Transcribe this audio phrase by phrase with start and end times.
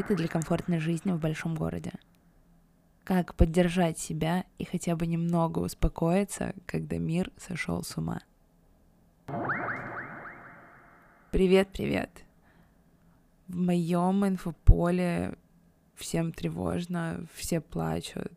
[0.00, 1.92] гайды для комфортной жизни в большом городе.
[3.04, 8.20] Как поддержать себя и хотя бы немного успокоиться, когда мир сошел с ума.
[11.30, 12.10] Привет, привет.
[13.48, 15.34] В моем инфополе
[15.96, 18.32] всем тревожно, все плачут.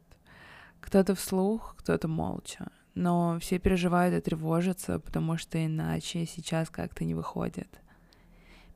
[0.82, 2.71] Кто-то вслух, кто-то молча.
[2.93, 7.80] Но все переживают и тревожатся, потому что иначе сейчас как-то не выходит.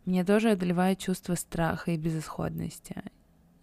[0.07, 2.95] Меня тоже одолевает чувство страха и безысходности.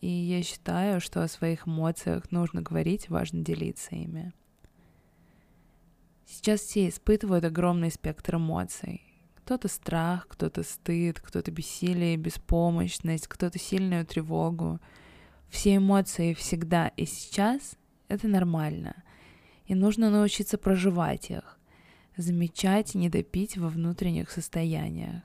[0.03, 4.31] И я считаю, что о своих эмоциях нужно говорить, важно делиться ими.
[6.27, 9.01] Сейчас все испытывают огромный спектр эмоций.
[9.37, 14.81] Кто-то страх, кто-то стыд, кто-то бессилие, беспомощность, кто-то сильную тревогу.
[15.49, 19.03] Все эмоции всегда и сейчас— это нормально.
[19.65, 21.59] И нужно научиться проживать их,
[22.19, 25.23] замечать и не допить во внутренних состояниях.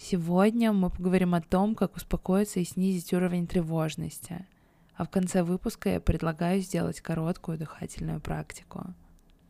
[0.00, 4.46] Сегодня мы поговорим о том, как успокоиться и снизить уровень тревожности.
[4.94, 8.94] А в конце выпуска я предлагаю сделать короткую дыхательную практику,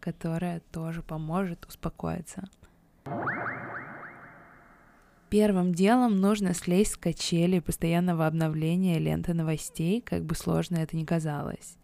[0.01, 2.49] которая тоже поможет успокоиться.
[5.29, 11.05] Первым делом нужно слезть с качели постоянного обновления ленты новостей, как бы сложно это ни
[11.05, 11.77] казалось.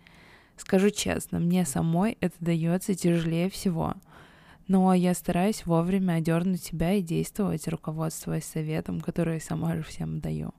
[0.57, 3.93] Скажу честно, мне самой это дается тяжелее всего—
[4.67, 10.21] но я стараюсь вовремя одернуть себя и действовать, руководствуясь советом, который я сама же всем
[10.21, 10.53] даю.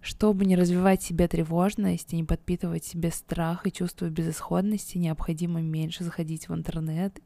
[0.00, 6.02] Чтобы не развивать себе тревожность и не подпитывать себе страх и чувство безысходности, необходимо меньше
[6.02, 7.20] заходить в интернет,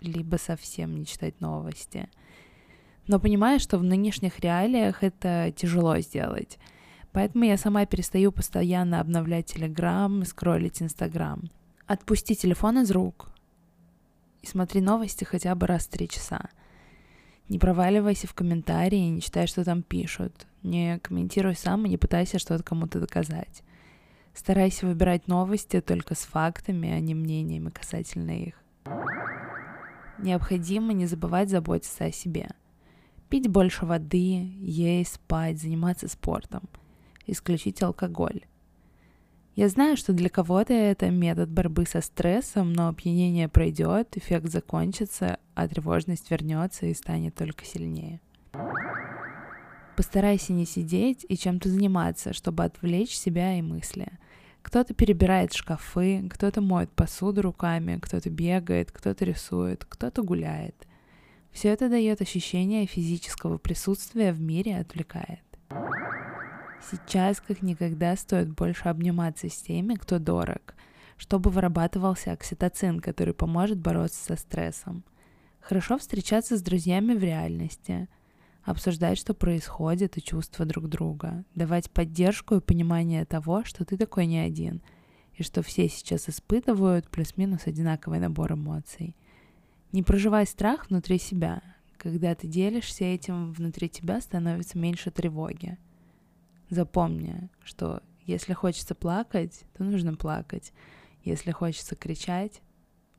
[0.00, 2.08] либо совсем не читать новости.
[3.06, 6.58] Но понимаю, что в нынешних реалиях это тяжело сделать.
[7.12, 11.50] Поэтому я сама перестаю постоянно обновлять Телеграм и скроллить Инстаграм.
[11.86, 13.32] Отпусти телефон из рук,
[14.42, 16.50] и смотри новости хотя бы раз в три часа.
[17.48, 20.46] Не проваливайся в комментарии, не читай, что там пишут.
[20.62, 23.62] Не комментируй сам и не пытайся что-то кому-то доказать.
[24.34, 28.54] Старайся выбирать новости только с фактами, а не мнениями касательно их.
[30.18, 32.48] Необходимо не забывать заботиться о себе.
[33.28, 36.68] Пить больше воды, есть, спать, заниматься спортом.
[37.26, 38.42] Исключить алкоголь.
[39.54, 45.38] Я знаю, что для кого-то это метод борьбы со стрессом, но опьянение пройдет, эффект закончится,
[45.54, 48.20] а тревожность вернется и станет только сильнее.
[49.94, 54.08] Постарайся не сидеть и чем-то заниматься, чтобы отвлечь себя и мысли.
[54.62, 60.86] Кто-то перебирает шкафы, кто-то моет посуду руками, кто-то бегает, кто-то рисует, кто-то гуляет.
[61.50, 65.40] Все это дает ощущение физического присутствия в мире и отвлекает.
[66.90, 70.74] Сейчас как никогда стоит больше обниматься с теми, кто дорог,
[71.16, 75.04] чтобы вырабатывался окситоцин, который поможет бороться со стрессом.
[75.60, 78.08] Хорошо встречаться с друзьями в реальности,
[78.64, 84.26] обсуждать, что происходит, и чувства друг друга, давать поддержку и понимание того, что ты такой
[84.26, 84.82] не один,
[85.34, 89.16] и что все сейчас испытывают плюс-минус одинаковый набор эмоций.
[89.92, 91.62] Не проживай страх внутри себя.
[91.96, 95.78] Когда ты делишься этим, внутри тебя становится меньше тревоги.
[96.72, 100.72] Запомни, что если хочется плакать, то нужно плакать.
[101.22, 102.62] Если хочется кричать,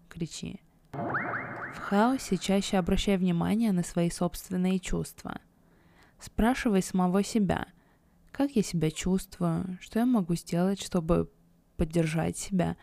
[0.09, 0.59] кричи.
[0.91, 5.40] В хаосе чаще обращай внимание на свои собственные чувства.
[6.19, 7.68] Спрашивай самого себя,
[8.31, 11.31] как я себя чувствую, что я могу сделать, чтобы
[11.78, 12.75] поддержать себя,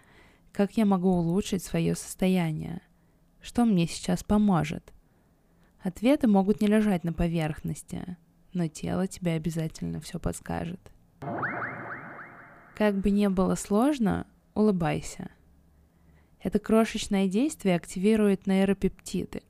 [0.53, 2.81] как я могу улучшить свое состояние,
[3.41, 4.93] что мне сейчас поможет.
[5.81, 8.17] Ответы могут не лежать на поверхности,
[8.53, 10.81] но тело тебе обязательно все подскажет.
[12.75, 15.31] Как бы не было сложно, улыбайся.
[16.43, 19.43] Это крошечное действие активирует нейропептиды,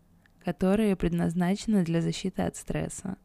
[0.45, 3.17] которые предназначены для защиты от стресса.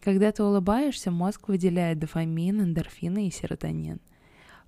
[0.00, 4.00] Когда ты улыбаешься, мозг выделяет дофамин, эндорфины и серотонин.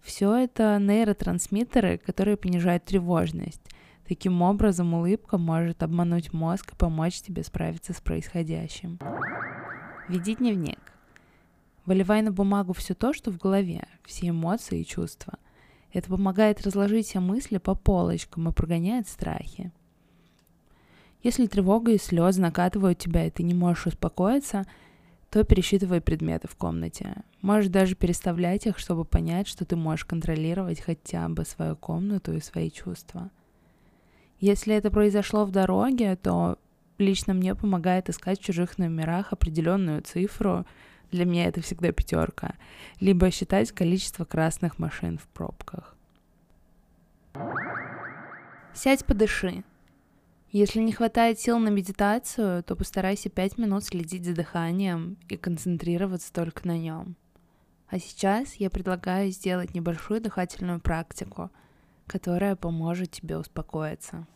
[0.01, 3.63] Все это нейротрансмиттеры, которые понижают тревожность.
[4.07, 8.99] Таким образом, улыбка может обмануть мозг и помочь тебе справиться с происходящим.
[10.07, 10.93] Веди дневник.
[11.87, 15.39] Выливай на бумагу все то, что в голове, все эмоции и чувства.
[15.95, 19.73] Это помогает разложить все мысли по полочкам и прогоняет страхи.
[21.23, 24.67] Если тревога и слезы накатывают тебя, и ты не можешь успокоиться,
[25.31, 27.23] то пересчитывай предметы в комнате.
[27.41, 32.41] Можешь даже переставлять их, чтобы понять, что ты можешь контролировать хотя бы свою комнату и
[32.41, 33.31] свои чувства.
[34.39, 36.59] Если это произошло в дороге, то
[36.99, 40.67] лично мне помогает искать в чужих номерах определенную цифру,
[41.11, 42.55] для меня это всегда пятерка,
[43.01, 45.97] либо считать количество красных машин в пробках.
[48.75, 49.65] Сядь, подыши.
[50.51, 56.33] Если не хватает сил на медитацию, то постарайся пять минут следить за дыханием и концентрироваться
[56.33, 57.17] только на нем.
[57.89, 61.51] А сейчас я предлагаю сделать небольшую дыхательную практику,
[62.07, 64.27] которая поможет тебе успокоиться.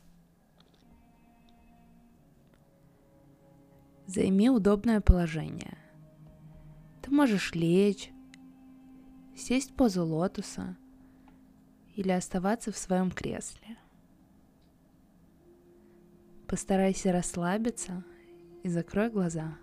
[4.09, 5.77] Займи удобное положение.
[7.03, 8.11] Ты можешь лечь,
[9.37, 10.79] сесть в позу лотоса
[11.95, 13.77] или оставаться в своем кресле.
[16.47, 18.03] Постарайся расслабиться
[18.63, 19.59] и закрой глаза.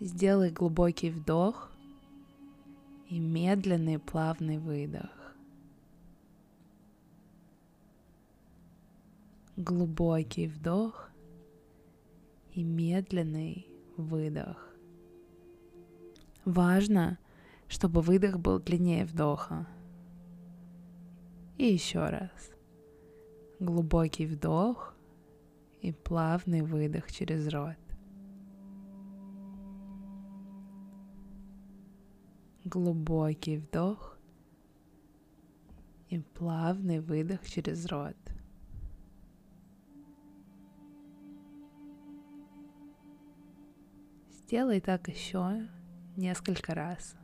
[0.00, 1.70] Сделай глубокий вдох
[3.10, 5.21] и медленный плавный выдох.
[9.64, 11.08] Глубокий вдох
[12.50, 14.74] и медленный выдох.
[16.44, 17.20] Важно,
[17.68, 19.68] чтобы выдох был длиннее вдоха.
[21.58, 22.50] И еще раз.
[23.60, 24.96] Глубокий вдох
[25.80, 27.76] и плавный выдох через рот.
[32.64, 34.18] Глубокий вдох
[36.08, 38.16] и плавный выдох через рот.
[44.52, 45.66] Сделай так еще
[46.14, 47.16] несколько раз.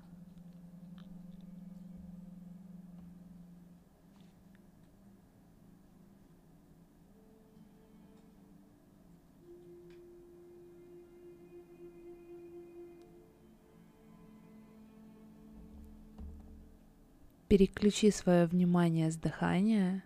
[17.48, 20.02] Переключи свое внимание с дыхания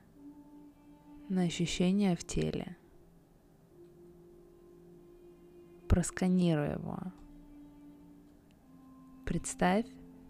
[1.28, 2.76] на ощущения в теле.
[5.92, 6.96] Просканируй его.
[9.26, 9.84] Представь,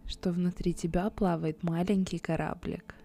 [0.05, 2.95] что внутри тебя плавает маленький кораблик.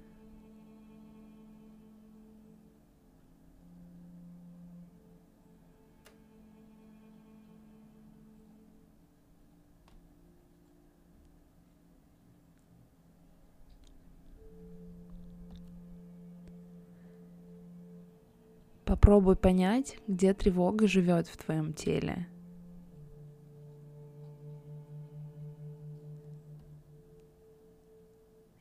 [18.85, 22.27] Попробуй понять, где тревога живет в твоем теле.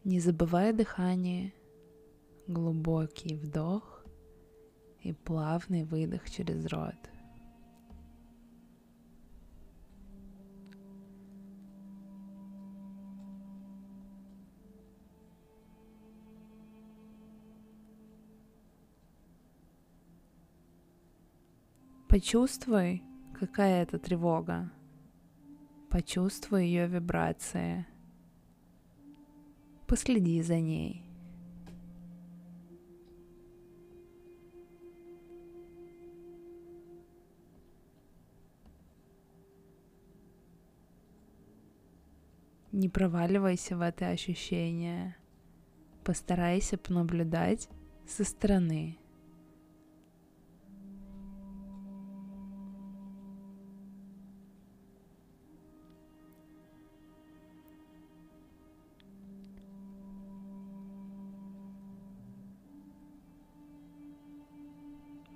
[0.07, 1.54] Не забывай дыхание,
[2.48, 4.06] глубокий вдох
[5.01, 6.95] и плавный выдох через рот.
[22.07, 23.04] Почувствуй,
[23.38, 24.71] какая это тревога.
[25.89, 27.86] Почувствуй ее вибрации.
[29.88, 31.01] Последи за ней.
[42.74, 45.16] Не проваливайся в это ощущение.
[46.04, 47.69] Постарайся понаблюдать
[48.06, 48.98] со стороны.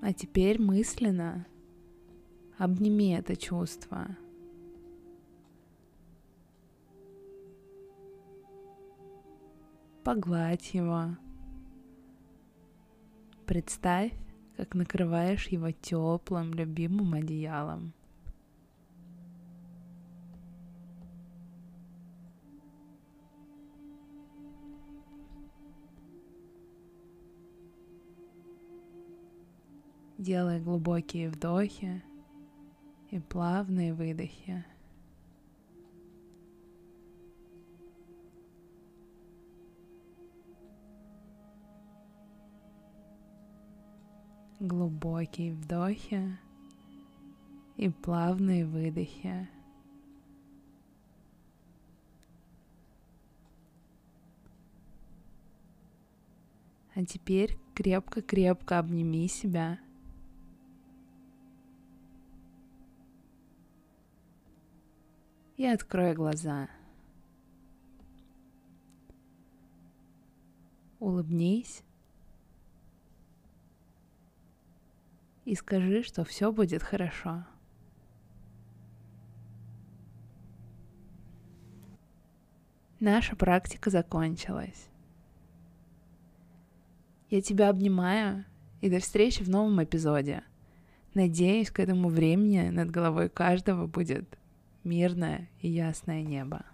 [0.01, 1.45] А теперь мысленно
[2.57, 4.17] обними это чувство.
[10.03, 11.17] Погладь его.
[13.45, 14.11] Представь,
[14.57, 17.93] как накрываешь его теплым, любимым одеялом.
[30.21, 32.03] Делай глубокие вдохи
[33.09, 34.63] и плавные выдохи.
[44.59, 46.37] Глубокие вдохи
[47.77, 49.49] и плавные выдохи.
[56.93, 59.79] А теперь крепко-крепко обними себя–
[65.61, 66.69] и открой глаза.
[70.99, 71.83] Улыбнись
[75.45, 77.45] и скажи, что все будет хорошо.
[82.99, 84.89] Наша практика закончилась.
[87.29, 88.45] Я тебя обнимаю
[88.81, 90.43] и до встречи в новом эпизоде.
[91.13, 94.39] Надеюсь, к этому времени над головой каждого будет
[94.83, 96.65] мирное и ясное небо.